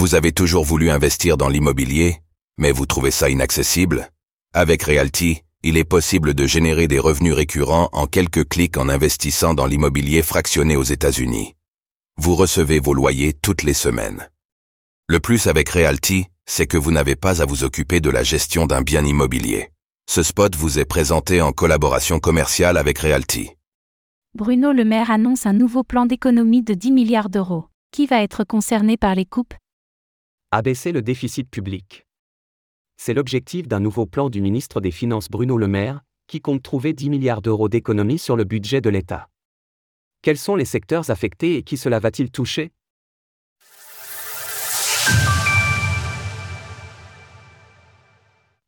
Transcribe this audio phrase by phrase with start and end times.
[0.00, 2.22] Vous avez toujours voulu investir dans l'immobilier,
[2.56, 4.08] mais vous trouvez ça inaccessible?
[4.54, 9.52] Avec Realty, il est possible de générer des revenus récurrents en quelques clics en investissant
[9.52, 11.54] dans l'immobilier fractionné aux États-Unis.
[12.16, 14.30] Vous recevez vos loyers toutes les semaines.
[15.06, 18.64] Le plus avec Realty, c'est que vous n'avez pas à vous occuper de la gestion
[18.66, 19.68] d'un bien immobilier.
[20.08, 23.50] Ce spot vous est présenté en collaboration commerciale avec Realty.
[24.34, 27.66] Bruno Le Maire annonce un nouveau plan d'économie de 10 milliards d'euros.
[27.92, 29.52] Qui va être concerné par les coupes?
[30.52, 32.08] Abaisser le déficit public.
[32.96, 36.92] C'est l'objectif d'un nouveau plan du ministre des Finances Bruno Le Maire, qui compte trouver
[36.92, 39.28] 10 milliards d'euros d'économie sur le budget de l'État.
[40.22, 42.72] Quels sont les secteurs affectés et qui cela va-t-il toucher?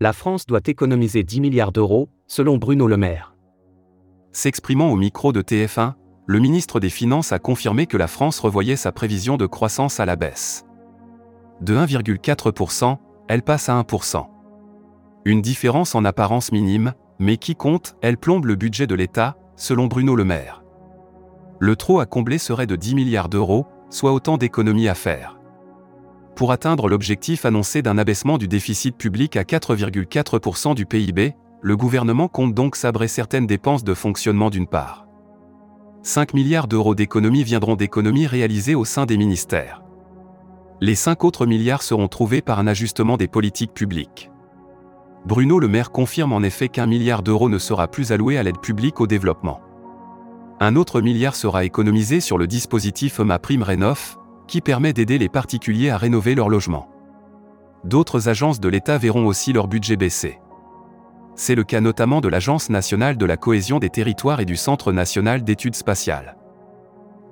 [0.00, 3.36] La France doit économiser 10 milliards d'euros, selon Bruno Le Maire.
[4.32, 5.92] S'exprimant au micro de TF1,
[6.24, 10.06] le ministre des Finances a confirmé que la France revoyait sa prévision de croissance à
[10.06, 10.65] la baisse.
[11.66, 14.24] De 1,4%, elle passe à 1%.
[15.24, 19.88] Une différence en apparence minime, mais qui compte, elle plombe le budget de l'État, selon
[19.88, 20.62] Bruno Le Maire.
[21.58, 25.36] Le trop à combler serait de 10 milliards d'euros, soit autant d'économies à faire
[26.36, 32.28] pour atteindre l'objectif annoncé d'un abaissement du déficit public à 4,4% du PIB, le gouvernement
[32.28, 35.06] compte donc sabrer certaines dépenses de fonctionnement d'une part.
[36.02, 39.82] 5 milliards d'euros d'économies viendront d'économies réalisées au sein des ministères.
[40.80, 44.30] Les 5 autres milliards seront trouvés par un ajustement des politiques publiques.
[45.24, 48.60] Bruno Le Maire confirme en effet qu'un milliard d'euros ne sera plus alloué à l'aide
[48.60, 49.60] publique au développement.
[50.60, 55.30] Un autre milliard sera économisé sur le dispositif Ma Prime Rénov, qui permet d'aider les
[55.30, 56.88] particuliers à rénover leur logement.
[57.84, 60.38] D'autres agences de l'État verront aussi leur budget baisser.
[61.34, 64.92] C'est le cas notamment de l'Agence nationale de la cohésion des territoires et du Centre
[64.92, 66.36] national d'études spatiales.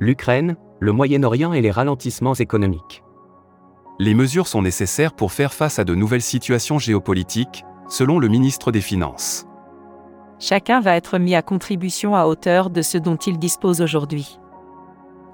[0.00, 3.03] L'Ukraine, le Moyen-Orient et les ralentissements économiques.
[4.00, 8.72] Les mesures sont nécessaires pour faire face à de nouvelles situations géopolitiques, selon le ministre
[8.72, 9.46] des Finances.
[10.40, 14.40] Chacun va être mis à contribution à hauteur de ce dont il dispose aujourd'hui.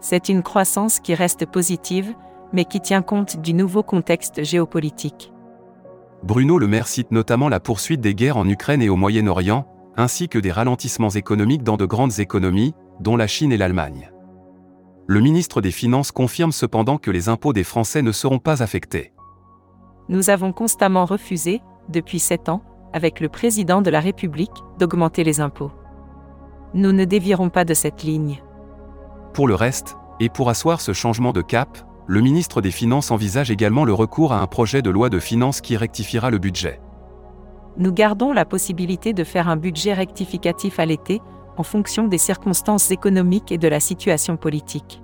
[0.01, 2.15] C'est une croissance qui reste positive,
[2.53, 5.33] mais qui tient compte du nouveau contexte géopolitique.
[6.23, 9.67] Bruno Le Maire cite notamment la poursuite des guerres en Ukraine et au Moyen-Orient,
[9.97, 14.11] ainsi que des ralentissements économiques dans de grandes économies, dont la Chine et l'Allemagne.
[15.11, 19.13] Le ministre des Finances confirme cependant que les impôts des Français ne seront pas affectés.
[20.09, 22.63] Nous avons constamment refusé, depuis sept ans,
[22.93, 25.73] avec le président de la République, d'augmenter les impôts.
[26.75, 28.41] Nous ne dévierons pas de cette ligne.
[29.35, 33.51] Pour le reste, et pour asseoir ce changement de cap, le ministre des Finances envisage
[33.51, 36.81] également le recours à un projet de loi de finances qui rectifiera le budget.
[37.79, 41.21] Nous gardons la possibilité de faire un budget rectificatif à l'été,
[41.61, 45.03] en fonction des circonstances économiques et de la situation politique.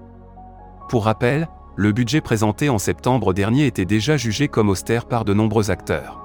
[0.89, 5.35] Pour rappel, le budget présenté en septembre dernier était déjà jugé comme austère par de
[5.35, 6.23] nombreux acteurs.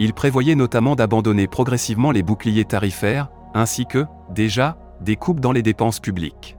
[0.00, 5.62] Il prévoyait notamment d'abandonner progressivement les boucliers tarifaires, ainsi que, déjà, des coupes dans les
[5.62, 6.56] dépenses publiques.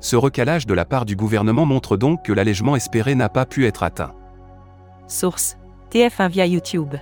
[0.00, 3.66] Ce recalage de la part du gouvernement montre donc que l'allègement espéré n'a pas pu
[3.66, 4.12] être atteint.
[5.06, 5.56] Source
[5.90, 6.96] TF1 via YouTube.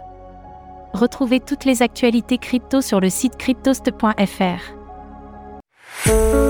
[0.92, 4.75] Retrouvez toutes les actualités crypto sur le site cryptost.fr.
[6.06, 6.45] Thank you.